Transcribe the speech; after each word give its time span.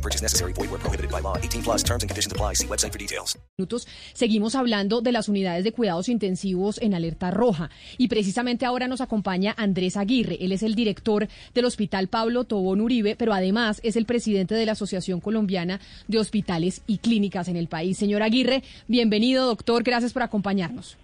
No 0.00 0.02
purchase 0.02 0.22
necessary. 0.22 0.54
Void 0.54 0.70
where 0.70 0.80
prohibited 0.80 1.10
by 1.10 1.20
law. 1.20 1.36
18 1.36 1.62
plus 1.62 1.84
terms 1.84 2.02
and 2.02 2.08
conditions 2.08 2.32
apply. 2.32 2.54
See 2.54 2.66
website 2.66 2.92
for 2.92 2.98
details. 2.98 3.36
minutos 3.58 3.86
seguimos 4.14 4.54
hablando 4.54 5.02
de 5.02 5.12
las 5.12 5.28
unidades 5.28 5.64
de 5.64 5.72
cuidados 5.72 6.08
intensivos 6.08 6.80
en 6.80 6.94
alerta 6.94 7.30
roja 7.30 7.68
y 7.98 8.08
precisamente 8.08 8.64
ahora 8.64 8.88
nos 8.88 9.02
acompaña 9.02 9.54
Andrés 9.58 9.98
Aguirre. 9.98 10.38
Él 10.40 10.52
es 10.52 10.62
el 10.62 10.74
director 10.74 11.28
del 11.52 11.66
Hospital 11.66 12.08
Pablo 12.08 12.44
Tobón 12.44 12.80
Uribe, 12.80 13.16
pero 13.16 13.34
además 13.34 13.80
es 13.82 13.96
el 13.96 14.06
presidente 14.06 14.54
de 14.54 14.64
la 14.64 14.72
Asociación 14.72 15.20
Colombiana 15.20 15.80
de 16.08 16.18
Hospitales 16.18 16.80
y 16.86 16.98
Clínicas 16.98 17.48
en 17.48 17.56
el 17.56 17.68
país. 17.68 17.98
Señor 17.98 18.22
Aguirre, 18.22 18.62
bienvenido, 18.88 19.44
doctor. 19.44 19.82
Gracias 19.82 20.14
por 20.14 20.22
acompañarnos. 20.22 20.96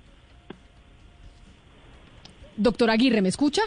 Doctor 2.56 2.88
Aguirre, 2.88 3.20
¿me 3.20 3.28
escucha? 3.28 3.60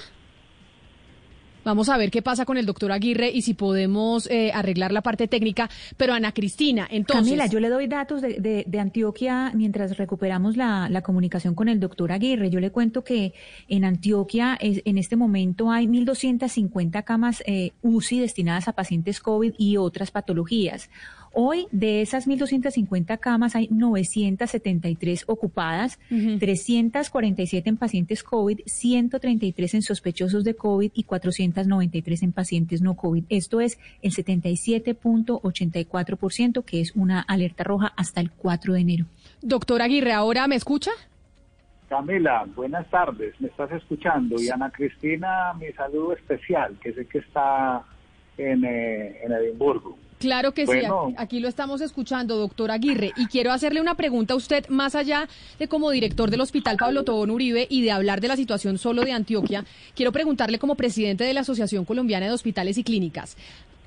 Vamos 1.70 1.88
a 1.90 1.98
ver 1.98 2.10
qué 2.10 2.24
pasa 2.24 2.46
con 2.46 2.58
el 2.58 2.66
doctor 2.66 2.92
Aguirre 2.92 3.30
y 3.30 3.44
si 3.44 3.54
podemos 3.54 4.26
eh, 4.32 4.52
arreglar 4.52 4.92
la 4.92 5.02
parte 5.02 5.28
técnica. 5.28 5.70
Pero 5.98 6.14
Ana 6.16 6.32
Cristina, 6.32 6.88
entonces... 6.90 7.26
Camila, 7.28 7.46
yo 7.46 7.60
le 7.60 7.70
doy 7.70 7.86
datos 7.86 8.24
de, 8.24 8.64
de- 8.66 8.80
Antioquia 8.80 9.52
mientras 9.54 9.96
recuperamos 9.98 10.58
la, 10.58 10.90
la 10.90 11.04
comunicación 11.04 11.54
con 11.54 11.70
el 11.70 11.80
doctor 11.80 12.12
Aguirre. 12.12 12.50
Yo 12.50 12.60
le 12.60 12.72
cuento 12.72 13.04
que 13.04 13.34
en 13.68 13.86
Antioquia 13.86 14.58
es- 14.60 14.82
en 14.84 14.98
este 14.98 15.16
momento 15.16 15.70
hay 15.72 15.86
1.250 15.86 17.04
camas 17.04 17.44
eh, 17.46 17.72
UCI 17.84 18.22
destinadas 18.22 18.68
a 18.68 18.74
pacientes 18.74 19.20
COVID 19.20 19.54
y 19.60 19.78
otras 19.78 20.10
patologías. 20.10 20.90
Hoy 21.32 21.68
de 21.72 22.02
esas 22.02 22.28
1.250 22.28 23.20
camas 23.20 23.56
hay 23.56 23.68
973 23.70 25.26
ocupadas, 25.28 26.00
347 26.10 27.70
en 27.70 27.78
pacientes 27.78 28.24
COVID, 28.24 28.62
133 28.66 29.76
en 29.76 29.82
sospechosos 29.82 30.44
de 30.44 30.56
COVID 30.56 30.92
y 30.94 31.04
493 31.04 32.24
en 32.24 32.32
pacientes 32.32 32.82
no 32.82 32.96
COVID. 32.96 33.26
Esto 33.30 33.62
es 33.62 33.78
el 34.02 34.12
77.84%, 34.12 36.64
que 36.64 36.82
es 36.82 36.96
una 36.96 37.22
alerta 37.22 37.64
roja 37.64 37.94
hasta 37.96 38.22
el 38.22 38.32
4 38.32 38.74
de 38.74 38.80
enero. 38.80 39.06
Doctor 39.42 39.82
Aguirre, 39.82 40.14
¿ahora 40.14 40.48
me 40.48 40.56
escucha? 40.56 40.92
Camila, 41.90 42.46
buenas 42.56 42.88
tardes, 42.90 43.34
me 43.40 43.48
estás 43.48 43.72
escuchando. 43.72 44.40
Y 44.40 44.50
Ana 44.50 44.70
Cristina, 44.70 45.54
mi 45.60 45.72
saludo 45.74 46.14
especial, 46.14 46.78
que 46.80 46.94
sé 46.94 47.08
que 47.08 47.20
está 47.20 47.84
en, 48.38 48.64
eh, 48.64 49.24
en 49.24 49.32
Edimburgo. 49.32 49.98
Claro 50.20 50.54
que 50.54 50.66
Bueno. 50.66 51.06
sí, 51.08 51.14
aquí- 51.14 51.24
aquí 51.24 51.40
lo 51.40 51.48
estamos 51.48 51.82
escuchando, 51.82 52.36
doctor 52.38 52.72
Aguirre. 52.72 53.14
Y 53.16 53.28
quiero 53.28 53.52
hacerle 53.52 53.80
una 53.82 53.96
pregunta 53.96 54.34
a 54.34 54.38
usted, 54.38 54.68
más 54.68 54.94
allá 54.96 55.28
de 55.58 55.68
como 55.68 55.90
director 55.92 56.30
del 56.30 56.42
Hospital 56.42 56.78
Pablo 56.78 57.04
Tobón 57.04 57.32
Uribe 57.32 57.66
y 57.70 57.82
de 57.82 57.92
hablar 57.92 58.20
de 58.20 58.28
la 58.28 58.36
situación 58.36 58.78
solo 58.78 59.04
de 59.04 59.14
Antioquia, 59.14 59.64
quiero 59.96 60.12
preguntarle 60.12 60.60
como 60.60 60.76
presidente 60.76 61.24
de 61.24 61.34
la 61.34 61.42
Asociación 61.42 61.86
Colombiana 61.86 62.26
de 62.26 62.34
Hospitales 62.34 62.78
y 62.78 62.84
Clínicas. 62.84 63.38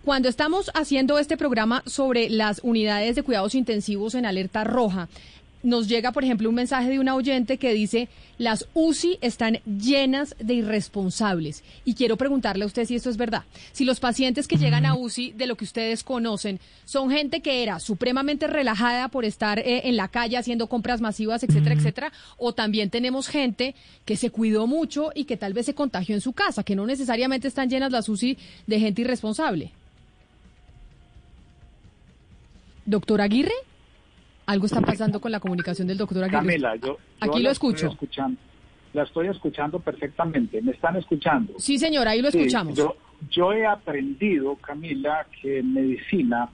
Cuando 0.05 0.29
estamos 0.29 0.71
haciendo 0.75 1.19
este 1.19 1.37
programa 1.37 1.83
sobre 1.87 2.29
las 2.29 2.61
unidades 2.65 3.15
de 3.15 3.23
cuidados 3.23 3.55
intensivos 3.55 4.15
en 4.17 4.27
alerta 4.27 4.65
roja, 4.65 5.09
nos 5.63 5.89
llega, 5.89 6.13
por 6.13 6.25
ejemplo, 6.25 6.49
un 6.49 6.55
mensaje 6.55 6.91
de 6.91 6.99
una 6.99 7.15
oyente 7.15 7.59
que 7.59 7.73
dice, 7.73 8.09
las 8.39 8.67
UCI 8.75 9.19
están 9.21 9.61
llenas 9.65 10.35
de 10.39 10.55
irresponsables. 10.55 11.63
Y 11.85 11.95
quiero 11.95 12.17
preguntarle 12.17 12.65
a 12.65 12.67
usted 12.67 12.85
si 12.85 12.97
esto 12.97 13.11
es 13.11 13.17
verdad. 13.17 13.45
Si 13.73 13.85
los 13.85 14.01
pacientes 14.01 14.49
que 14.49 14.57
llegan 14.57 14.87
a 14.87 14.95
UCI, 14.95 15.33
de 15.33 15.47
lo 15.47 15.57
que 15.57 15.65
ustedes 15.65 16.03
conocen, 16.03 16.59
son 16.85 17.11
gente 17.11 17.41
que 17.41 17.63
era 17.63 17.79
supremamente 17.79 18.47
relajada 18.47 19.09
por 19.09 19.25
estar 19.25 19.59
eh, 19.61 19.83
en 19.85 19.97
la 19.97 20.09
calle 20.09 20.37
haciendo 20.37 20.67
compras 20.67 21.01
masivas, 21.01 21.43
etcétera, 21.43 21.75
etcétera, 21.75 22.13
o 22.37 22.53
también 22.53 22.91
tenemos 22.91 23.29
gente 23.29 23.75
que 24.05 24.17
se 24.17 24.31
cuidó 24.31 24.67
mucho 24.67 25.11
y 25.15 25.25
que 25.25 25.37
tal 25.37 25.53
vez 25.53 25.67
se 25.67 25.75
contagió 25.75 26.15
en 26.15 26.21
su 26.21 26.33
casa, 26.33 26.65
que 26.65 26.77
no 26.77 26.87
necesariamente 26.87 27.49
están 27.49 27.71
llenas 27.71 27.93
las 27.93 28.09
UCI 28.09 28.37
de 28.67 28.81
gente 28.81 29.03
irresponsable. 29.03 29.71
Doctor 32.85 33.21
Aguirre, 33.21 33.55
algo 34.47 34.67
está 34.67 34.81
pasando 34.81 35.21
con 35.21 35.31
la 35.33 35.41
comunicación 35.41 35.87
del 35.89 35.99
doctor 35.99 36.25
Aguirre. 36.25 36.39
Camila, 36.39 36.77
yo, 36.77 36.83
yo 36.87 36.99
Aquí 37.21 37.43
lo 37.43 37.51
estoy 37.51 37.71
escucho. 37.71 37.89
escuchando. 37.89 38.41
La 38.93 39.05
estoy 39.05 39.29
escuchando 39.29 39.81
perfectamente. 39.81 40.61
¿Me 40.61 40.73
están 40.73 40.97
escuchando? 40.97 41.55
Sí, 41.59 41.79
señora, 41.79 42.11
ahí 42.11 42.21
lo 42.23 42.31
Sí, 42.31 42.39
escuchamos. 42.41 42.77
yo, 42.77 42.97
yo 43.31 43.53
he 43.53 43.65
aprendido, 43.67 44.57
Camila, 44.57 45.27
que 45.41 45.61
en 45.61 45.73
medicina 45.73 46.51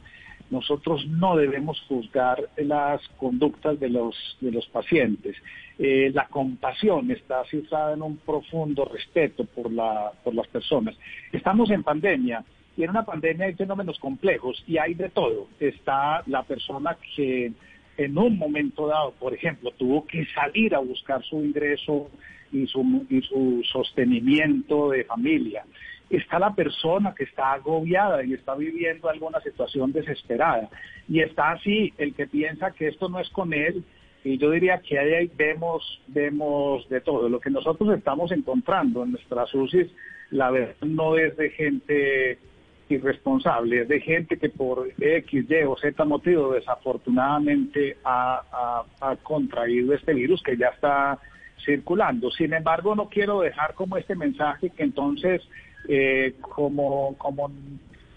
nosotros 0.50 1.06
no 1.08 1.36
debemos 1.36 1.78
juzgar 1.88 2.48
las 2.56 3.00
conductas 3.18 3.78
de 3.80 3.90
los, 3.90 4.14
de 4.40 4.52
los 4.52 4.66
pacientes. 4.66 5.36
Eh, 5.78 6.10
la 6.14 6.26
compasión 6.28 7.10
está 7.10 7.44
cifrada 7.50 7.92
en 7.94 8.02
un 8.02 8.16
profundo 8.18 8.84
respeto 8.84 9.44
por, 9.44 9.70
la, 9.72 10.12
por 10.24 10.34
las 10.34 10.46
personas. 10.48 10.94
Estamos 11.32 11.70
en 11.70 11.82
pandemia 11.82 12.44
y 12.76 12.84
en 12.84 12.90
una 12.90 13.04
pandemia 13.04 13.46
hay 13.46 13.54
fenómenos 13.54 13.98
complejos 13.98 14.62
y 14.66 14.78
hay 14.78 14.94
de 14.94 15.08
todo. 15.10 15.48
Está 15.60 16.22
la 16.26 16.42
persona 16.44 16.96
que 17.16 17.52
en 17.98 18.16
un 18.16 18.38
momento 18.38 18.86
dado, 18.86 19.12
por 19.18 19.34
ejemplo, 19.34 19.72
tuvo 19.72 20.06
que 20.06 20.24
salir 20.26 20.74
a 20.74 20.78
buscar 20.78 21.22
su 21.24 21.44
ingreso 21.44 22.08
y 22.52 22.66
su, 22.68 23.04
y 23.10 23.20
su 23.22 23.62
sostenimiento 23.70 24.90
de 24.90 25.04
familia. 25.04 25.64
Está 26.08 26.38
la 26.38 26.54
persona 26.54 27.12
que 27.14 27.24
está 27.24 27.52
agobiada 27.52 28.24
y 28.24 28.32
está 28.34 28.54
viviendo 28.54 29.10
alguna 29.10 29.40
situación 29.40 29.92
desesperada. 29.92 30.70
Y 31.08 31.20
está 31.20 31.50
así 31.50 31.92
el 31.98 32.14
que 32.14 32.28
piensa 32.28 32.70
que 32.70 32.86
esto 32.86 33.08
no 33.08 33.18
es 33.18 33.28
con 33.30 33.52
él. 33.52 33.84
Y 34.22 34.38
yo 34.38 34.52
diría 34.52 34.78
que 34.78 34.98
ahí 34.98 35.30
vemos, 35.36 36.00
vemos 36.06 36.88
de 36.88 37.00
todo. 37.00 37.28
Lo 37.28 37.40
que 37.40 37.50
nosotros 37.50 37.96
estamos 37.98 38.30
encontrando 38.30 39.02
en 39.02 39.10
nuestras 39.10 39.52
UCIs, 39.52 39.88
la 40.30 40.50
verdad 40.50 40.76
no 40.82 41.16
es 41.16 41.36
de 41.36 41.50
gente 41.50 42.38
irresponsable, 42.88 43.82
es 43.82 43.88
de 43.88 44.00
gente 44.00 44.38
que 44.38 44.48
por 44.48 44.88
X, 44.98 45.44
Y 45.48 45.54
o 45.64 45.76
Z 45.76 46.04
motivo 46.04 46.52
desafortunadamente 46.52 47.96
ha, 48.04 48.84
ha- 49.00 49.16
contraído 49.16 49.94
este 49.94 50.14
virus 50.14 50.42
que 50.42 50.56
ya 50.56 50.68
está 50.68 51.18
circulando. 51.64 52.30
Sin 52.30 52.52
embargo, 52.54 52.94
no 52.94 53.08
quiero 53.08 53.40
dejar 53.40 53.74
como 53.74 53.96
este 53.96 54.14
mensaje 54.14 54.70
que 54.70 54.82
entonces 54.84 55.42
eh, 55.88 56.34
como, 56.40 57.14
como 57.18 57.50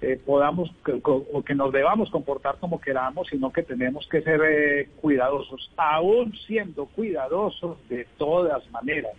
eh, 0.01 0.19
podamos 0.25 0.71
que- 0.85 0.99
o 1.03 1.43
que 1.43 1.53
nos 1.55 1.71
debamos 1.71 2.09
comportar 2.09 2.55
como 2.59 2.79
queramos, 2.81 3.27
sino 3.27 3.51
que 3.51 3.63
tenemos 3.63 4.07
que 4.07 4.21
ser 4.21 4.41
eh, 4.43 4.89
cuidadosos, 4.99 5.71
aún 5.77 6.33
siendo 6.47 6.85
cuidadosos 6.87 7.77
de 7.89 8.05
todas 8.17 8.67
maneras. 8.71 9.11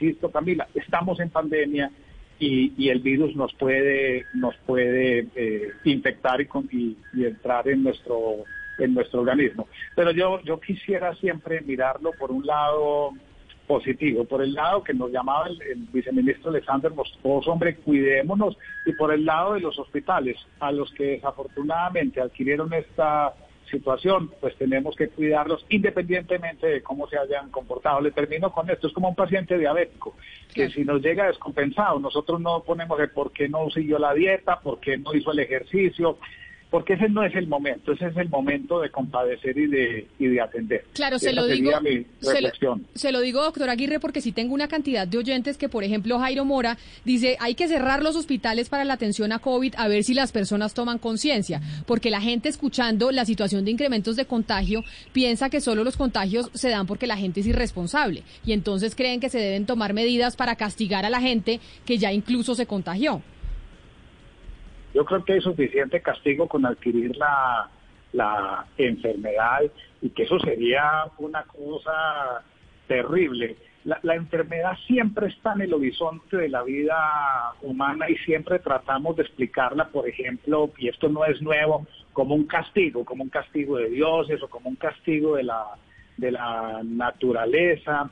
Insisto, 0.00 0.30
Camila, 0.30 0.66
estamos 0.74 1.20
en 1.20 1.30
pandemia 1.30 1.90
y, 2.38 2.72
y 2.76 2.88
el 2.90 3.00
virus 3.00 3.34
nos 3.36 3.52
puede 3.54 4.26
nos 4.34 4.56
puede 4.66 5.28
eh, 5.36 5.72
infectar 5.84 6.40
y, 6.40 6.48
y- 6.70 6.96
y 7.14 7.24
entrar 7.26 7.68
en 7.68 7.82
nuestro 7.84 8.44
en 8.78 8.94
nuestro 8.94 9.20
organismo. 9.20 9.68
Pero 9.94 10.10
yo 10.12 10.40
yo 10.42 10.58
quisiera 10.60 11.14
siempre 11.16 11.60
mirarlo 11.60 12.12
por 12.12 12.30
un 12.32 12.44
lado 12.46 13.10
positivo, 13.66 14.24
por 14.24 14.42
el 14.42 14.54
lado 14.54 14.82
que 14.82 14.92
nos 14.92 15.10
llamaba 15.12 15.46
el, 15.46 15.60
el 15.62 15.78
viceministro 15.92 16.50
Alexander 16.50 16.90
Moscos, 16.92 17.46
hombre, 17.46 17.76
cuidémonos, 17.76 18.56
y 18.84 18.92
por 18.92 19.12
el 19.14 19.24
lado 19.24 19.54
de 19.54 19.60
los 19.60 19.78
hospitales, 19.78 20.36
a 20.58 20.72
los 20.72 20.90
que 20.92 21.04
desafortunadamente 21.04 22.20
adquirieron 22.20 22.72
esta 22.74 23.32
situación, 23.72 24.30
pues 24.40 24.54
tenemos 24.56 24.94
que 24.94 25.08
cuidarlos 25.08 25.66
independientemente 25.70 26.66
de 26.66 26.82
cómo 26.82 27.08
se 27.08 27.18
hayan 27.18 27.50
comportado. 27.50 28.00
Le 28.00 28.12
termino 28.12 28.52
con 28.52 28.70
esto, 28.70 28.86
es 28.86 28.92
como 28.92 29.08
un 29.08 29.16
paciente 29.16 29.58
diabético, 29.58 30.14
que 30.54 30.70
si 30.70 30.84
nos 30.84 31.02
llega 31.02 31.26
descompensado, 31.26 31.98
nosotros 31.98 32.40
no 32.40 32.62
ponemos 32.62 33.00
el 33.00 33.10
por 33.10 33.32
qué 33.32 33.48
no 33.48 33.68
siguió 33.70 33.98
la 33.98 34.14
dieta, 34.14 34.60
por 34.60 34.78
qué 34.78 34.98
no 34.98 35.14
hizo 35.14 35.32
el 35.32 35.40
ejercicio, 35.40 36.18
porque 36.72 36.94
ese 36.94 37.08
no 37.08 37.22
es 37.22 37.32
el 37.36 37.46
momento, 37.46 37.92
ese 37.92 38.06
es 38.06 38.16
el 38.16 38.28
momento 38.28 38.80
de 38.80 38.90
compadecer 38.90 39.56
y 39.56 39.66
de, 39.68 40.08
y 40.18 40.26
de 40.26 40.40
atender. 40.40 40.84
Claro, 40.94 41.20
se 41.20 41.32
lo 41.32 41.46
digo. 41.46 41.70
mi 41.82 41.98
se 42.20 42.26
lo- 42.26 42.32
reflexión. 42.32 42.86
Se 42.94 43.12
lo, 43.12 43.20
digo, 43.20 43.42
doctor 43.44 43.70
Aguirre, 43.70 44.00
porque 44.00 44.20
si 44.20 44.32
tengo 44.32 44.54
una 44.54 44.66
cantidad 44.66 45.06
de 45.06 45.18
oyentes 45.18 45.56
que, 45.58 45.68
por 45.68 45.84
ejemplo, 45.84 46.18
Jairo 46.18 46.44
Mora 46.44 46.78
dice, 47.04 47.36
hay 47.38 47.54
que 47.54 47.68
cerrar 47.68 48.02
los 48.02 48.16
hospitales 48.16 48.68
para 48.68 48.84
la 48.84 48.94
atención 48.94 49.30
a 49.32 49.38
COVID 49.38 49.74
a 49.76 49.86
ver 49.86 50.02
si 50.02 50.14
las 50.14 50.32
personas 50.32 50.74
toman 50.74 50.98
conciencia, 50.98 51.60
porque 51.86 52.10
la 52.10 52.20
gente 52.20 52.48
escuchando 52.48 53.12
la 53.12 53.24
situación 53.24 53.64
de 53.64 53.70
incrementos 53.70 54.16
de 54.16 54.24
contagio 54.24 54.82
piensa 55.12 55.50
que 55.50 55.60
solo 55.60 55.84
los 55.84 55.96
contagios 55.98 56.50
se 56.54 56.70
dan 56.70 56.86
porque 56.86 57.06
la 57.06 57.18
gente 57.18 57.40
es 57.40 57.46
irresponsable 57.46 58.22
y 58.46 58.52
entonces 58.52 58.94
creen 58.94 59.20
que 59.20 59.28
se 59.28 59.38
deben 59.38 59.66
tomar 59.66 59.92
medidas 59.92 60.36
para 60.36 60.56
castigar 60.56 61.04
a 61.04 61.10
la 61.10 61.20
gente 61.20 61.60
que 61.84 61.98
ya 61.98 62.12
incluso 62.12 62.54
se 62.54 62.64
contagió. 62.66 63.20
Yo 64.94 65.04
creo 65.04 65.24
que 65.24 65.34
hay 65.34 65.40
suficiente 65.40 66.02
castigo 66.02 66.48
con 66.48 66.66
adquirir 66.66 67.16
la, 67.16 67.70
la 68.12 68.66
enfermedad 68.76 69.62
y 70.00 70.10
que 70.10 70.24
eso 70.24 70.38
sería 70.40 71.04
una 71.18 71.44
cosa 71.44 72.42
terrible. 72.86 73.56
La, 73.84 73.98
la, 74.02 74.14
enfermedad 74.14 74.76
siempre 74.86 75.28
está 75.28 75.54
en 75.54 75.62
el 75.62 75.74
horizonte 75.74 76.36
de 76.36 76.48
la 76.48 76.62
vida 76.62 77.54
humana 77.62 78.08
y 78.08 78.16
siempre 78.18 78.58
tratamos 78.58 79.16
de 79.16 79.22
explicarla, 79.22 79.88
por 79.88 80.08
ejemplo, 80.08 80.70
y 80.78 80.88
esto 80.88 81.08
no 81.08 81.24
es 81.24 81.40
nuevo, 81.42 81.86
como 82.12 82.34
un 82.34 82.46
castigo, 82.46 83.04
como 83.04 83.24
un 83.24 83.30
castigo 83.30 83.78
de 83.78 83.88
dioses 83.88 84.40
o 84.42 84.48
como 84.48 84.68
un 84.68 84.76
castigo 84.76 85.36
de 85.36 85.44
la, 85.44 85.64
de 86.16 86.30
la 86.30 86.82
naturaleza. 86.84 88.10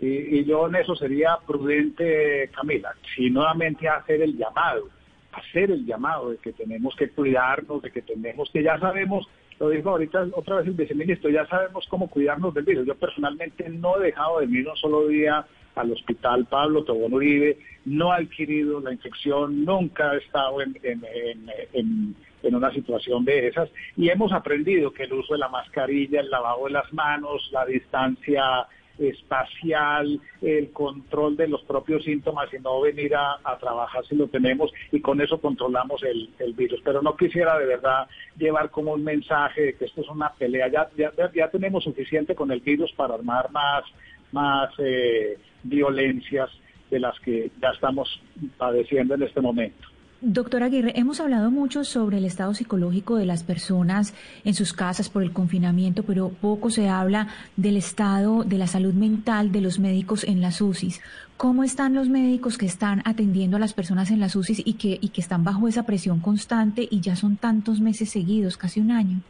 Y, 0.00 0.40
y 0.40 0.44
yo 0.44 0.66
en 0.66 0.74
eso 0.74 0.94
sería 0.96 1.38
prudente, 1.46 2.50
Camila, 2.54 2.94
si 3.14 3.30
nuevamente 3.30 3.88
hacer 3.88 4.20
el 4.20 4.36
llamado, 4.36 4.88
hacer 5.36 5.70
el 5.70 5.84
llamado 5.84 6.30
de 6.30 6.38
que 6.38 6.52
tenemos 6.52 6.94
que 6.96 7.10
cuidarnos, 7.10 7.82
de 7.82 7.90
que 7.90 8.02
tenemos 8.02 8.50
que 8.50 8.62
ya 8.62 8.78
sabemos 8.78 9.28
lo 9.58 9.70
dijo 9.70 9.90
ahorita 9.90 10.26
otra 10.32 10.56
vez 10.56 10.66
el 10.66 10.74
viceministro, 10.74 11.30
ya 11.30 11.46
sabemos 11.46 11.86
cómo 11.88 12.10
cuidarnos 12.10 12.52
del 12.52 12.64
virus. 12.64 12.86
Yo 12.86 12.94
personalmente 12.94 13.68
no 13.70 13.98
he 13.98 14.06
dejado 14.06 14.40
de 14.40 14.46
ir 14.46 14.68
un 14.68 14.76
solo 14.76 15.08
día 15.08 15.46
al 15.74 15.92
hospital 15.92 16.46
Pablo 16.46 16.84
Tobón 16.84 17.14
Uribe, 17.14 17.58
no 17.84 18.12
he 18.12 18.22
adquirido 18.22 18.80
la 18.80 18.92
infección, 18.92 19.64
nunca 19.64 20.14
he 20.14 20.18
estado 20.18 20.60
en, 20.62 20.76
en, 20.82 22.14
una 22.42 22.72
situación 22.72 23.24
de 23.24 23.48
esas 23.48 23.68
y 23.96 24.08
hemos 24.08 24.32
aprendido 24.32 24.92
que 24.92 25.02
el 25.02 25.12
uso 25.12 25.34
de 25.34 25.40
la 25.40 25.48
mascarilla, 25.48 26.20
el 26.20 26.30
lavado 26.30 26.66
de 26.66 26.70
las 26.70 26.92
manos, 26.92 27.50
la 27.52 27.66
distancia 27.66 28.66
espacial, 28.98 30.20
el 30.40 30.70
control 30.72 31.36
de 31.36 31.48
los 31.48 31.62
propios 31.62 32.04
síntomas 32.04 32.52
y 32.52 32.58
no 32.58 32.80
venir 32.80 33.14
a, 33.14 33.38
trabajar 33.60 34.04
si 34.06 34.14
lo 34.14 34.28
tenemos 34.28 34.70
y 34.92 35.00
con 35.00 35.20
eso 35.20 35.40
controlamos 35.40 36.02
el, 36.02 36.28
virus. 36.54 36.80
Pero 36.84 37.02
no 37.02 37.16
quisiera 37.16 37.58
de 37.58 37.66
verdad 37.66 38.06
llevar 38.38 38.70
como 38.70 38.92
un 38.92 39.04
mensaje 39.04 39.62
de 39.62 39.74
que 39.74 39.86
esto 39.86 40.02
es 40.02 40.08
una 40.08 40.32
pelea. 40.32 40.68
Ya, 40.68 40.88
ya, 40.96 41.12
ya 41.34 41.48
tenemos 41.48 41.84
suficiente 41.84 42.34
con 42.34 42.50
el 42.50 42.60
virus 42.60 42.92
para 42.92 43.14
armar 43.14 43.50
más, 43.50 43.84
más 44.32 44.70
eh, 44.78 45.38
violencias 45.62 46.50
de 46.90 47.00
las 47.00 47.18
que 47.20 47.50
ya 47.60 47.70
estamos 47.70 48.20
padeciendo 48.56 49.14
en 49.14 49.22
este 49.22 49.40
momento. 49.40 49.95
Doctor 50.22 50.62
Aguirre, 50.62 50.98
hemos 50.98 51.20
hablado 51.20 51.50
mucho 51.50 51.84
sobre 51.84 52.16
el 52.16 52.24
estado 52.24 52.54
psicológico 52.54 53.16
de 53.16 53.26
las 53.26 53.44
personas 53.44 54.14
en 54.46 54.54
sus 54.54 54.72
casas 54.72 55.10
por 55.10 55.22
el 55.22 55.32
confinamiento, 55.32 56.04
pero 56.04 56.30
poco 56.30 56.70
se 56.70 56.88
habla 56.88 57.28
del 57.56 57.76
estado 57.76 58.42
de 58.42 58.56
la 58.56 58.66
salud 58.66 58.94
mental 58.94 59.52
de 59.52 59.60
los 59.60 59.78
médicos 59.78 60.24
en 60.24 60.40
las 60.40 60.62
UCIs. 60.62 61.02
¿Cómo 61.36 61.64
están 61.64 61.94
los 61.94 62.08
médicos 62.08 62.56
que 62.56 62.64
están 62.64 63.02
atendiendo 63.04 63.58
a 63.58 63.60
las 63.60 63.74
personas 63.74 64.10
en 64.10 64.18
las 64.18 64.34
UCIs 64.36 64.62
y 64.64 64.74
que, 64.74 64.98
y 64.98 65.10
que 65.10 65.20
están 65.20 65.44
bajo 65.44 65.68
esa 65.68 65.84
presión 65.84 66.20
constante 66.20 66.88
y 66.90 67.00
ya 67.00 67.14
son 67.14 67.36
tantos 67.36 67.80
meses 67.80 68.08
seguidos, 68.08 68.56
casi 68.56 68.80
un 68.80 68.92
año? 68.92 69.20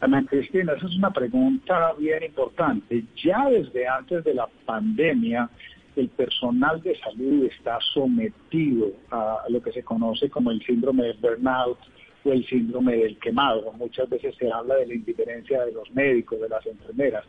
Ana 0.00 0.22
Cristina, 0.26 0.74
esa 0.74 0.86
es 0.86 0.96
una 0.96 1.10
pregunta 1.10 1.94
bien 1.98 2.22
importante. 2.22 3.02
Ya 3.16 3.48
desde 3.48 3.88
antes 3.88 4.22
de 4.24 4.34
la 4.34 4.46
pandemia, 4.66 5.48
el 5.96 6.08
personal 6.08 6.82
de 6.82 6.98
salud 6.98 7.44
está 7.44 7.78
sometido 7.92 8.92
a 9.10 9.44
lo 9.48 9.62
que 9.62 9.72
se 9.72 9.82
conoce 9.82 10.28
como 10.28 10.50
el 10.50 10.60
síndrome 10.64 11.04
de 11.04 11.12
burnout 11.14 11.78
o 12.24 12.32
el 12.32 12.44
síndrome 12.46 12.96
del 12.96 13.18
quemado. 13.18 13.72
Muchas 13.74 14.08
veces 14.08 14.34
se 14.36 14.50
habla 14.50 14.76
de 14.76 14.86
la 14.86 14.94
indiferencia 14.94 15.64
de 15.64 15.72
los 15.72 15.90
médicos, 15.92 16.40
de 16.40 16.48
las 16.48 16.66
enfermeras, 16.66 17.24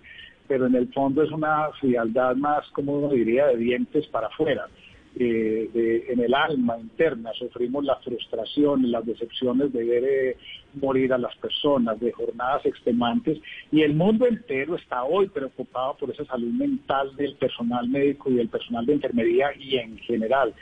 pero 0.47 0.67
en 0.67 0.75
el 0.75 0.91
fondo 0.93 1.23
es 1.23 1.31
una 1.31 1.69
frialdad 1.79 2.35
más, 2.35 2.67
como 2.69 2.97
uno 2.97 3.09
diría, 3.09 3.47
de 3.47 3.57
dientes 3.57 4.07
para 4.07 4.27
afuera. 4.27 4.67
Eh, 5.17 6.05
en 6.09 6.19
el 6.19 6.33
alma 6.33 6.77
interna, 6.77 7.31
sufrimos 7.33 7.85
la 7.85 7.95
frustración, 7.97 8.91
las 8.91 9.05
decepciones 9.05 9.71
de 9.71 9.85
ver 9.85 10.03
eh, 10.03 10.37
morir 10.73 11.13
a 11.13 11.17
las 11.17 11.33
personas, 11.37 11.97
de 12.01 12.11
jornadas 12.11 12.65
extremantes, 12.65 13.39
y 13.71 13.81
el 13.81 13.93
mundo 13.93 14.27
entero 14.27 14.75
está 14.75 15.05
hoy 15.05 15.29
preocupado 15.29 15.95
por 15.97 16.11
esa 16.11 16.25
salud 16.25 16.51
mental 16.51 17.15
del 17.15 17.35
personal 17.35 17.87
médico 17.87 18.29
y 18.29 18.35
del 18.35 18.49
personal 18.49 18.85
de 18.85 18.93
enfermería 18.93 19.55
y 19.57 19.77
en 19.77 19.97
general. 19.99 20.53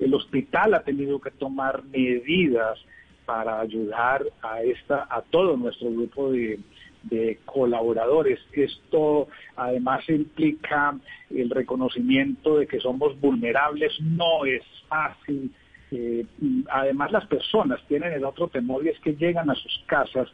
El 0.00 0.12
hospital 0.14 0.74
ha 0.74 0.82
tenido 0.82 1.20
que 1.20 1.30
tomar 1.30 1.84
medidas 1.84 2.78
para 3.26 3.60
ayudar 3.60 4.24
a 4.42 4.60
esta, 4.62 5.06
a 5.08 5.22
todo 5.22 5.56
nuestro 5.56 5.88
grupo 5.88 6.32
de, 6.32 6.58
de 7.02 7.38
colaboradores. 7.44 8.38
Esto 8.52 9.28
además 9.56 10.08
implica 10.08 10.98
el 11.30 11.50
reconocimiento 11.50 12.58
de 12.58 12.66
que 12.66 12.80
somos 12.80 13.18
vulnerables, 13.20 13.92
no 14.00 14.44
es 14.44 14.62
fácil. 14.88 15.50
Eh, 15.92 16.24
además 16.70 17.12
las 17.12 17.26
personas 17.26 17.80
tienen 17.88 18.12
el 18.12 18.24
otro 18.24 18.48
temor 18.48 18.84
y 18.84 18.90
es 18.90 19.00
que 19.00 19.16
llegan 19.16 19.50
a 19.50 19.54
sus 19.54 19.82
casas 19.86 20.28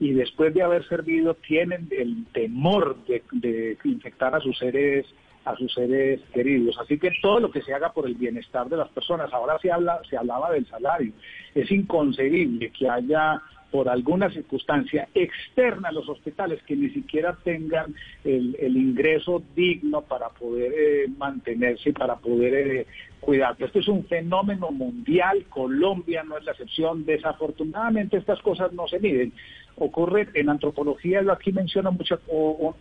y 0.00 0.12
después 0.12 0.54
de 0.54 0.62
haber 0.62 0.86
servido 0.88 1.34
tienen 1.34 1.88
el 1.90 2.24
temor 2.32 2.96
de, 3.06 3.22
de 3.32 3.76
infectar 3.84 4.34
a 4.34 4.40
sus 4.40 4.58
seres 4.58 5.06
a 5.44 5.56
sus 5.56 5.72
seres 5.74 6.20
queridos. 6.32 6.78
Así 6.78 6.98
que 6.98 7.10
todo 7.20 7.40
lo 7.40 7.50
que 7.50 7.62
se 7.62 7.74
haga 7.74 7.92
por 7.92 8.06
el 8.06 8.14
bienestar 8.14 8.68
de 8.68 8.76
las 8.76 8.88
personas, 8.90 9.32
ahora 9.32 9.58
se 9.58 9.70
habla, 9.70 10.00
se 10.08 10.16
hablaba 10.16 10.52
del 10.52 10.66
salario. 10.66 11.12
Es 11.54 11.70
inconcebible 11.70 12.70
que 12.70 12.88
haya 12.88 13.42
por 13.72 13.88
alguna 13.88 14.30
circunstancia 14.30 15.08
externa 15.14 15.88
a 15.88 15.92
los 15.92 16.06
hospitales 16.06 16.62
que 16.64 16.76
ni 16.76 16.90
siquiera 16.90 17.38
tengan 17.42 17.94
el, 18.22 18.76
ingreso 18.76 19.42
digno 19.56 20.02
para 20.02 20.28
poder 20.28 20.72
eh, 20.76 21.08
mantenerse 21.16 21.88
y 21.88 21.92
para 21.92 22.16
poder 22.16 22.54
eh, 22.54 22.86
cuidar. 23.22 23.56
Esto 23.58 23.78
es 23.78 23.88
un 23.88 24.04
fenómeno 24.06 24.70
mundial, 24.70 25.46
Colombia 25.48 26.24
no 26.24 26.36
es 26.36 26.44
la 26.44 26.52
excepción. 26.52 27.04
Desafortunadamente 27.06 28.16
estas 28.16 28.40
cosas 28.42 28.72
no 28.72 28.86
se 28.88 28.98
miden 28.98 29.32
ocurre 29.76 30.28
en 30.34 30.48
antropología, 30.48 31.22
yo 31.22 31.32
aquí 31.32 31.52
menciono 31.52 31.92
mucho 31.92 32.20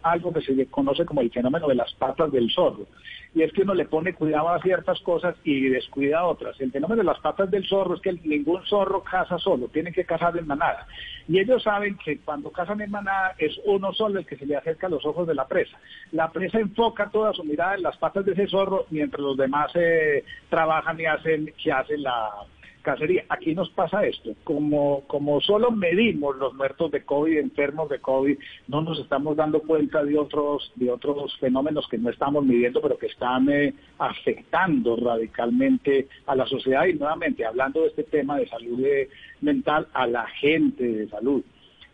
algo 0.02 0.34
que 0.34 0.42
se 0.42 0.66
conoce 0.68 1.06
como 1.06 1.22
el 1.22 1.32
fenómeno 1.32 1.68
de 1.68 1.76
las 1.76 1.94
patas 1.94 2.32
del 2.32 2.52
zorro. 2.52 2.86
Y 3.34 3.44
es 3.44 3.54
que 3.54 3.62
uno 3.62 3.74
le 3.74 3.86
pone 3.86 4.14
cuidado 4.14 4.50
a 4.50 4.62
ciertas 4.62 5.00
cosas 5.00 5.36
y 5.46 5.70
descuida 5.70 6.20
a 6.20 6.26
otras. 6.26 6.60
El 6.60 6.72
fenómeno 6.72 7.02
de 7.02 7.06
las 7.06 7.20
patas 7.20 7.50
del 7.50 7.66
zorro 7.66 7.96
es 7.96 8.02
que 8.02 8.12
ningún 8.12 8.62
zorro 8.66 9.04
caza 9.04 9.38
solo, 9.38 9.70
tienen 9.70 9.94
que 9.94 10.04
cazar 10.04 10.38
en 10.38 10.48
manada. 10.48 10.86
Y 11.30 11.40
ellos 11.40 11.64
saben 11.64 11.98
que 12.04 12.20
cuando 12.20 12.52
cazan 12.52 12.82
en 12.82 12.92
manada 12.92 13.36
es 13.38 13.58
uno 13.66 13.94
solo 13.94 14.20
el 14.20 14.26
que 14.26 14.36
se 14.36 14.46
le 14.46 14.58
acerca 14.58 14.88
a 14.88 14.90
los 14.90 15.06
ojos 15.06 15.28
de 15.28 15.36
la 15.36 15.48
presa. 15.48 15.78
La 16.12 16.30
presa 16.30 16.60
enfoca 16.60 17.10
toda 17.10 17.32
su 17.32 17.46
mirada 17.46 17.76
en 17.76 17.84
las 17.84 17.98
patas 17.98 18.26
de 18.26 18.34
ese 18.34 18.48
zorro 18.48 18.86
mientras 18.90 19.22
los 19.22 19.38
demás 19.38 19.72
eh, 19.76 20.26
trabajan 20.50 21.00
y 21.00 21.06
hacen, 21.06 21.54
que 21.62 21.72
hacen 21.72 22.04
la 22.04 22.30
cacería. 22.82 23.24
Aquí 23.30 23.54
nos 23.56 23.70
pasa 23.70 24.06
esto, 24.06 24.32
como, 24.44 25.04
como 25.08 25.40
solo 25.42 25.72
medimos 25.72 26.36
los 26.38 26.54
muertos 26.54 26.92
de 26.92 27.04
COVID, 27.04 27.38
enfermos 27.38 27.90
de 27.90 28.00
COVID, 28.00 28.38
no 28.68 28.82
nos 28.82 29.00
estamos 29.00 29.38
dando 29.38 29.62
cuenta 29.62 30.04
de 30.04 30.18
otros, 30.18 30.72
de 30.76 30.92
otros 30.92 31.38
fenómenos 31.40 31.88
que 31.88 31.98
no 31.98 32.10
estamos 32.10 32.44
midiendo, 32.44 32.82
pero 32.82 32.98
que 32.98 33.08
están 33.08 33.50
eh, 33.50 33.74
afectando 34.00 34.96
radicalmente 34.96 36.08
a 36.26 36.36
la 36.36 36.46
sociedad 36.46 36.86
y 36.86 36.94
nuevamente 36.94 37.46
hablando 37.46 37.82
de 37.82 37.88
este 37.88 38.04
tema 38.04 38.38
de 38.38 38.48
salud 38.50 38.84
eh, 38.84 39.10
mental 39.42 39.88
a 39.94 40.08
la 40.08 40.28
gente 40.28 40.84
de 40.84 41.08
salud. 41.10 41.44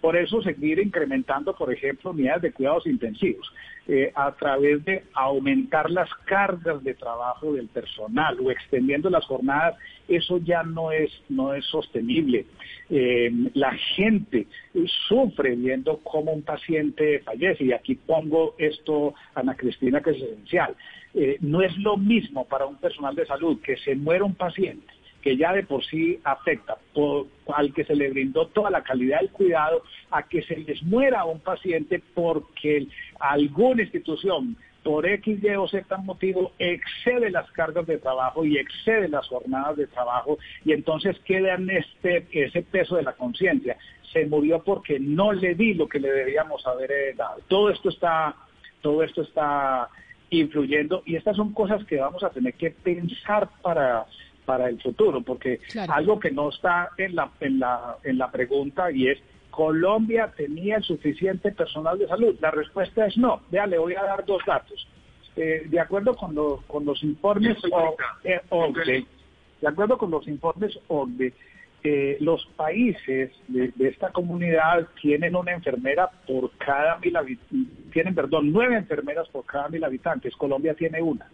Por 0.02 0.16
eso 0.16 0.42
seguir 0.42 0.80
incrementando, 0.80 1.56
por 1.56 1.74
ejemplo, 1.74 2.12
unidades 2.12 2.44
de 2.44 2.52
cuidados 2.52 2.86
intensivos, 2.86 3.52
eh, 3.88 4.12
a 4.14 4.32
través 4.34 4.84
de 4.86 5.04
aumentar 5.14 5.90
las 5.90 6.10
cargas 6.26 6.84
de 6.84 6.94
trabajo 6.94 7.54
del 7.54 7.68
personal 7.68 8.38
o 8.42 8.52
extendiendo 8.52 9.10
las 9.10 9.26
jornadas, 9.26 9.76
eso 10.08 10.38
ya 10.38 10.62
no 10.64 10.92
es, 10.92 11.12
no 11.30 11.54
es 11.54 11.66
sostenible. 11.66 12.46
Eh, 12.90 13.32
la 13.54 13.74
gente 13.96 14.48
sufre 15.08 15.56
viendo 15.56 16.00
cómo 16.04 16.32
un 16.32 16.44
paciente 16.44 17.20
fallece, 17.20 17.66
y 17.66 17.72
aquí 17.72 17.96
pongo 17.96 18.56
esto, 18.58 19.14
Ana 19.34 19.56
Cristina, 19.56 20.02
que 20.02 20.12
es 20.12 20.22
esencial. 20.22 20.76
Eh, 21.14 21.38
no 21.42 21.62
es 21.62 21.76
lo 21.78 21.98
mismo 21.98 22.46
para 22.46 22.66
un 22.66 22.76
personal 22.76 23.16
de 23.16 23.26
salud 23.26 23.60
que 23.62 23.78
se 23.78 23.96
muera 23.96 24.24
un 24.24 24.36
paciente 24.36 24.97
que 25.28 25.36
ya 25.36 25.52
de 25.52 25.64
por 25.64 25.84
sí 25.84 26.22
afecta, 26.24 26.78
por, 26.94 27.28
al 27.54 27.74
que 27.74 27.84
se 27.84 27.94
le 27.94 28.10
brindó 28.10 28.48
toda 28.48 28.70
la 28.70 28.82
calidad 28.82 29.20
del 29.20 29.30
cuidado, 29.30 29.84
a 30.10 30.24
que 30.24 30.42
se 30.44 30.56
les 30.56 30.82
muera 30.84 31.26
un 31.26 31.42
paciente 31.42 32.02
porque 32.16 32.88
alguna 33.20 33.82
institución 33.82 34.56
por 34.84 35.06
X, 35.06 35.44
Y 35.44 35.50
o 35.50 35.68
Z 35.68 35.98
motivo 35.98 36.54
excede 36.60 37.30
las 37.30 37.52
cargas 37.52 37.86
de 37.88 37.98
trabajo 37.98 38.46
y 38.46 38.58
excede 38.58 39.10
las 39.10 39.28
jornadas 39.28 39.76
de 39.76 39.88
trabajo 39.88 40.38
y 40.64 40.72
entonces 40.72 41.20
queda 41.26 41.56
en 41.56 41.72
este, 41.72 42.26
ese 42.32 42.62
peso 42.62 42.96
de 42.96 43.04
la 43.04 43.12
conciencia. 43.12 43.76
Se 44.14 44.26
murió 44.28 44.64
porque 44.64 44.98
no 44.98 45.34
le 45.34 45.56
di 45.56 45.74
lo 45.74 45.90
que 45.90 46.00
le 46.00 46.10
debíamos 46.10 46.66
haber 46.66 46.90
eh, 46.90 47.14
dado. 47.18 47.42
Todo 47.50 47.70
esto 47.70 47.90
está, 47.90 48.34
todo 48.82 49.04
esto 49.04 49.24
está 49.24 49.90
influyendo 50.30 51.04
y 51.06 51.18
estas 51.18 51.36
son 51.36 51.52
cosas 51.52 51.84
que 51.84 51.98
vamos 51.98 52.24
a 52.24 52.30
tener 52.30 52.54
que 52.54 52.72
pensar 52.72 53.50
para 53.62 54.06
para 54.48 54.70
el 54.70 54.82
futuro, 54.82 55.22
porque 55.22 55.60
algo 55.90 56.20
que 56.20 56.32
no 56.32 56.48
está 56.50 56.92
en 56.98 57.16
la, 57.16 57.30
en, 57.42 57.60
la, 57.60 57.98
en 58.06 58.18
la 58.18 58.32
pregunta 58.32 58.90
y 58.92 59.10
es, 59.10 59.20
¿Colombia 59.52 60.32
tenía 60.38 60.78
el 60.78 60.84
suficiente 60.84 61.52
personal 61.52 61.98
de 61.98 62.08
salud? 62.08 62.38
La 62.40 62.52
respuesta 62.52 63.08
es 63.08 63.18
no. 63.18 63.42
Vea, 63.50 63.66
le 63.66 63.78
voy 63.80 63.96
a 63.96 64.04
dar 64.04 64.24
dos 64.24 64.42
datos. 64.46 64.88
Eh, 65.36 65.64
de 65.66 65.80
acuerdo 65.80 66.16
con, 66.16 66.36
con 66.68 66.86
los 66.86 67.04
informes 67.04 67.58
OCDE, 68.50 69.06
de 69.60 69.68
acuerdo 69.68 69.98
con 69.98 70.12
los 70.12 70.28
informes 70.28 70.80
OCDE, 70.88 71.34
eh, 71.84 72.18
los 72.20 72.46
países 72.56 73.32
de, 73.48 73.74
esta 73.80 74.12
comunidad 74.12 74.88
tienen 75.02 75.36
una 75.36 75.54
enfermera 75.54 76.08
por 76.28 76.52
cada 76.58 77.00
mil 77.00 77.16
habitantes, 77.16 77.92
tienen, 77.92 78.14
perdón, 78.14 78.52
nueve 78.52 78.76
enfermeras 78.76 79.28
por 79.30 79.44
cada 79.46 79.70
mil 79.70 79.84
habitantes, 79.84 80.36
Colombia 80.36 80.76
tiene 80.76 81.02
una. 81.02 81.28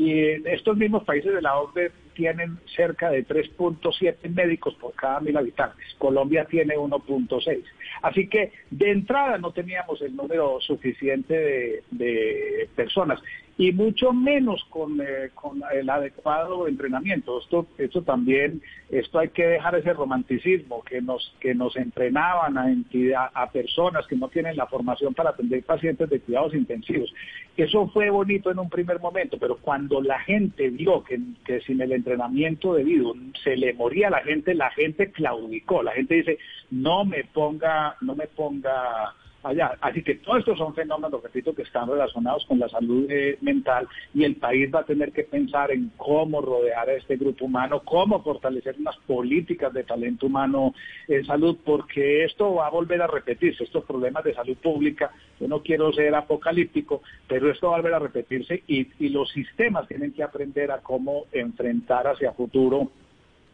Y 0.00 0.48
estos 0.48 0.78
mismos 0.78 1.04
países 1.04 1.30
de 1.30 1.42
la 1.42 1.60
OCDE 1.60 1.92
tienen 2.14 2.56
cerca 2.74 3.10
de 3.10 3.22
3.7 3.22 4.30
médicos 4.30 4.74
por 4.76 4.94
cada 4.94 5.20
mil 5.20 5.36
habitantes. 5.36 5.84
Colombia 5.98 6.46
tiene 6.46 6.74
1.6. 6.74 7.62
Así 8.00 8.26
que 8.26 8.50
de 8.70 8.92
entrada 8.92 9.36
no 9.36 9.52
teníamos 9.52 10.00
el 10.00 10.16
número 10.16 10.58
suficiente 10.62 11.82
de, 11.90 12.68
personas 12.74 13.20
y 13.60 13.72
mucho 13.72 14.14
menos 14.14 14.64
con, 14.70 14.98
eh, 15.02 15.32
con, 15.34 15.60
el 15.70 15.90
adecuado 15.90 16.66
entrenamiento. 16.66 17.38
Esto, 17.40 17.66
esto 17.76 18.00
también, 18.00 18.62
esto 18.88 19.18
hay 19.18 19.28
que 19.28 19.46
dejar 19.46 19.74
ese 19.74 19.92
romanticismo 19.92 20.82
que 20.82 21.02
nos, 21.02 21.36
que 21.40 21.54
nos 21.54 21.76
entrenaban 21.76 22.56
a, 22.56 22.70
entidad, 22.70 23.28
a 23.34 23.50
personas 23.50 24.06
que 24.06 24.16
no 24.16 24.28
tienen 24.28 24.56
la 24.56 24.66
formación 24.66 25.12
para 25.12 25.30
atender 25.30 25.62
pacientes 25.62 26.08
de 26.08 26.20
cuidados 26.20 26.54
intensivos. 26.54 27.12
Eso 27.54 27.86
fue 27.88 28.08
bonito 28.08 28.50
en 28.50 28.60
un 28.60 28.70
primer 28.70 28.98
momento, 28.98 29.36
pero 29.38 29.58
cuando 29.58 30.00
la 30.00 30.20
gente 30.20 30.70
vio 30.70 31.04
que, 31.04 31.20
que 31.44 31.60
sin 31.60 31.82
el 31.82 31.92
entrenamiento 31.92 32.72
debido 32.72 33.12
se 33.44 33.58
le 33.58 33.74
moría 33.74 34.06
a 34.06 34.12
la 34.12 34.22
gente, 34.22 34.54
la 34.54 34.70
gente 34.70 35.10
claudicó. 35.10 35.82
La 35.82 35.92
gente 35.92 36.14
dice, 36.14 36.38
no 36.70 37.04
me 37.04 37.24
ponga, 37.24 37.94
no 38.00 38.14
me 38.14 38.26
ponga 38.26 39.14
allá. 39.42 39.76
Así 39.80 40.02
que 40.02 40.16
todos 40.16 40.40
estos 40.40 40.58
son 40.58 40.74
fenómenos, 40.74 41.22
repito, 41.22 41.54
que 41.54 41.62
están 41.62 41.88
relacionados 41.88 42.44
con 42.46 42.58
la 42.58 42.68
salud 42.68 43.06
eh, 43.10 43.38
mental 43.40 43.88
y 44.14 44.24
el 44.24 44.36
país 44.36 44.70
va 44.74 44.80
a 44.80 44.84
tener 44.84 45.12
que 45.12 45.24
pensar 45.24 45.70
en 45.70 45.92
cómo 45.96 46.40
rodear 46.40 46.88
a 46.88 46.94
este 46.94 47.16
grupo 47.16 47.46
humano, 47.46 47.82
cómo 47.84 48.22
fortalecer 48.22 48.76
unas 48.78 48.96
políticas 49.06 49.72
de 49.72 49.84
talento 49.84 50.26
humano 50.26 50.74
en 51.08 51.24
salud, 51.24 51.56
porque 51.64 52.24
esto 52.24 52.54
va 52.54 52.66
a 52.66 52.70
volver 52.70 53.02
a 53.02 53.06
repetirse, 53.06 53.64
estos 53.64 53.84
problemas 53.84 54.24
de 54.24 54.34
salud 54.34 54.56
pública, 54.56 55.10
yo 55.38 55.48
no 55.48 55.62
quiero 55.62 55.92
ser 55.92 56.14
apocalíptico, 56.14 57.02
pero 57.26 57.50
esto 57.50 57.68
va 57.68 57.74
a 57.74 57.80
volver 57.80 57.94
a 57.94 57.98
repetirse 57.98 58.62
y, 58.66 58.86
y 58.98 59.08
los 59.08 59.30
sistemas 59.30 59.88
tienen 59.88 60.12
que 60.12 60.22
aprender 60.22 60.70
a 60.70 60.78
cómo 60.78 61.24
enfrentar 61.32 62.06
hacia 62.06 62.32
futuro 62.32 62.90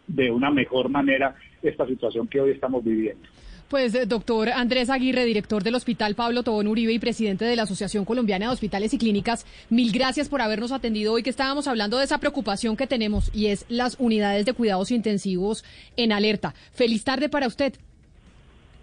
de 0.06 0.30
una 0.30 0.50
mejor 0.50 0.88
manera 0.88 1.34
esta 1.62 1.86
situación 1.86 2.28
que 2.28 2.40
hoy 2.40 2.52
estamos 2.52 2.84
viviendo. 2.84 3.26
Pues, 3.68 3.96
eh, 3.96 4.06
doctor 4.06 4.48
Andrés 4.50 4.90
Aguirre, 4.90 5.24
director 5.24 5.64
del 5.64 5.74
Hospital 5.74 6.14
Pablo 6.14 6.44
Tobón 6.44 6.68
Uribe 6.68 6.92
y 6.92 7.00
presidente 7.00 7.44
de 7.44 7.56
la 7.56 7.64
Asociación 7.64 8.04
Colombiana 8.04 8.46
de 8.46 8.52
Hospitales 8.52 8.94
y 8.94 8.98
Clínicas, 8.98 9.44
mil 9.70 9.90
gracias 9.90 10.28
por 10.28 10.40
habernos 10.40 10.70
atendido 10.70 11.12
hoy 11.12 11.24
que 11.24 11.30
estábamos 11.30 11.66
hablando 11.66 11.98
de 11.98 12.04
esa 12.04 12.18
preocupación 12.18 12.76
que 12.76 12.86
tenemos 12.86 13.34
y 13.34 13.46
es 13.46 13.66
las 13.68 13.96
unidades 13.98 14.46
de 14.46 14.52
cuidados 14.52 14.92
intensivos 14.92 15.64
en 15.96 16.12
alerta. 16.12 16.54
Feliz 16.72 17.02
tarde 17.02 17.28
para 17.28 17.48
usted. 17.48 17.74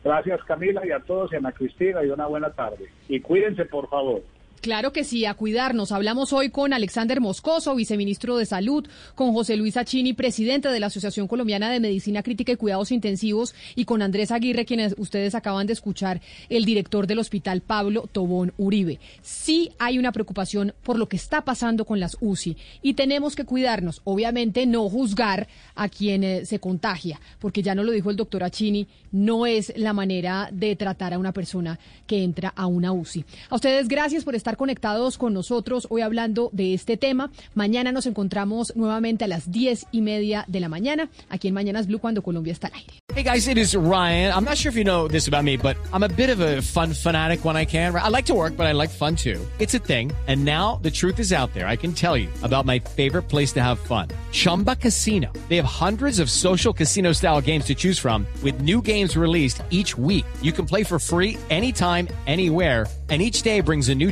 Gracias 0.04 0.44
Camila 0.44 0.86
y 0.86 0.92
a 0.92 1.00
todos 1.00 1.32
y 1.32 1.36
a 1.36 1.38
Ana 1.38 1.54
Cristina 1.54 2.04
y 2.04 2.10
una 2.10 2.28
buena 2.28 2.50
tarde. 2.50 2.90
Y 3.08 3.22
cuídense 3.22 3.64
por 3.64 3.90
favor. 3.90 4.22
Claro 4.64 4.94
que 4.94 5.04
sí, 5.04 5.26
a 5.26 5.34
cuidarnos. 5.34 5.92
Hablamos 5.92 6.32
hoy 6.32 6.50
con 6.50 6.72
Alexander 6.72 7.20
Moscoso, 7.20 7.76
viceministro 7.76 8.38
de 8.38 8.46
Salud, 8.46 8.88
con 9.14 9.34
José 9.34 9.58
Luis 9.58 9.76
Achini, 9.76 10.14
presidente 10.14 10.70
de 10.70 10.80
la 10.80 10.88
Asociación 10.88 11.28
Colombiana 11.28 11.70
de 11.70 11.82
Medicina 11.82 12.24
Crítica 12.24 12.54
y 12.54 12.56
Cuidados 12.56 12.94
Intensivos, 12.94 13.54
y 13.76 13.84
con 13.84 14.02
Andrés 14.02 14.32
Aguirre, 14.32 14.64
quienes 14.64 14.96
ustedes 14.98 15.36
acaban 15.36 15.68
de 15.68 15.74
escuchar, 15.74 16.22
el 16.48 16.64
director 16.64 17.08
del 17.08 17.20
Hospital 17.20 17.60
Pablo 17.60 18.08
Tobón 18.10 18.54
Uribe. 18.56 19.02
Sí 19.22 19.72
hay 19.80 20.00
una 20.00 20.14
preocupación 20.14 20.74
por 20.82 20.98
lo 20.98 21.10
que 21.10 21.18
está 21.18 21.44
pasando 21.44 21.84
con 21.84 22.00
las 22.00 22.16
UCI 22.22 22.56
y 22.82 22.94
tenemos 22.94 23.36
que 23.36 23.44
cuidarnos. 23.44 24.00
Obviamente 24.06 24.66
no 24.66 24.90
juzgar 24.90 25.50
a 25.76 25.90
quien 25.90 26.24
eh, 26.24 26.46
se 26.46 26.60
contagia, 26.60 27.20
porque 27.40 27.64
ya 27.64 27.76
no 27.76 27.84
lo 27.84 27.92
dijo 27.92 28.10
el 28.10 28.16
doctor 28.16 28.46
Achini, 28.46 28.88
no 29.12 29.46
es 29.46 29.74
la 29.76 29.92
manera 29.92 30.48
de 30.54 30.78
tratar 30.78 31.14
a 31.14 31.20
una 31.20 31.34
persona 31.34 31.78
que 32.08 32.24
entra 32.24 32.54
a 32.56 32.66
una 32.66 32.94
UCI. 32.94 33.26
A 33.50 33.56
ustedes 33.56 33.90
gracias 33.90 34.24
por 34.24 34.36
estar 34.36 34.53
conectados 34.56 35.18
con 35.18 35.34
nosotros 35.34 35.88
hoy 35.90 36.02
hablando 36.02 36.50
de 36.54 36.74
este 36.74 36.98
tema. 36.98 37.32
Mañana 37.56 37.92
nos 37.92 38.06
encontramos 38.06 38.76
nuevamente 38.76 39.26
a 39.26 39.28
las 39.28 39.52
diez 39.52 39.86
y 39.92 40.02
media 40.02 40.46
de 40.48 40.60
la 40.60 40.70
mañana 40.70 41.10
aquí 41.30 41.48
en 41.48 41.54
Mañanas 41.54 41.88
Blue 41.88 42.00
cuando 42.00 42.22
Colombia 42.22 42.54
está 42.54 42.68
al 42.68 42.74
aire. 42.74 42.94
Hey 43.14 43.24
guys, 43.24 43.48
it 43.48 43.58
is 43.58 43.76
Ryan. 43.76 44.34
I'm 44.34 44.44
not 44.44 44.58
sure 44.58 44.70
if 44.70 44.76
you 44.76 44.84
know 44.84 45.08
this 45.08 45.28
about 45.28 45.44
me, 45.44 45.58
but 45.58 45.78
I'm 45.94 46.04
a 46.04 46.10
bit 46.10 46.30
of 46.30 46.40
a 46.40 46.62
fun 46.62 46.94
fanatic 46.94 47.46
when 47.46 47.56
I 47.56 47.66
can. 47.66 47.96
I 47.96 48.10
like 48.10 48.26
to 48.26 48.34
work, 48.34 48.58
but 48.58 48.66
I 48.66 48.72
like 48.74 48.90
fun 48.90 49.16
too. 49.16 49.40
It's 49.60 49.76
a 49.76 49.80
thing. 49.80 50.12
And 50.28 50.44
now 50.44 50.80
the 50.82 50.90
truth 50.90 51.20
is 51.20 51.32
out 51.32 51.54
there. 51.54 51.68
I 51.68 51.76
can 51.76 51.94
tell 51.94 52.18
you 52.18 52.30
about 52.42 52.66
my 52.66 52.80
favorite 52.80 53.24
place 53.30 53.52
to 53.54 53.62
have 53.62 53.80
fun. 53.80 54.08
Chumba 54.32 54.76
Casino. 54.76 55.32
They 55.50 55.58
have 55.58 55.66
hundreds 55.66 56.20
of 56.20 56.30
social 56.30 56.74
casino 56.74 57.14
style 57.14 57.42
games 57.42 57.66
to 57.66 57.76
choose 57.76 58.00
from 58.00 58.26
with 58.42 58.62
new 58.62 58.82
games 58.82 59.16
released 59.16 59.62
each 59.70 59.96
week. 59.98 60.26
You 60.42 60.52
can 60.52 60.66
play 60.66 60.84
for 60.84 60.98
free 60.98 61.38
anytime, 61.50 62.08
anywhere 62.26 62.88
and 63.14 63.22
each 63.22 63.44
day 63.44 63.62
brings 63.62 63.90
a 63.90 63.96
new 63.96 64.12